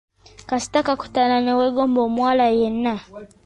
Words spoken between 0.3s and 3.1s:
Kasita kakutanda ne weegomba omuwala yenna.